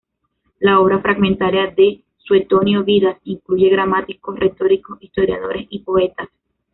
La 0.59 0.79
obra 0.79 0.99
fragmentaria 0.99 1.67
de 1.67 2.03
Suetonio, 2.17 2.83
"Vidas", 2.83 3.19
incluye 3.23 3.69
gramáticos, 3.69 4.39
retóricos, 4.39 4.97
historiadores 4.99 5.67
y 5.69 5.83
poetas. 5.83 6.27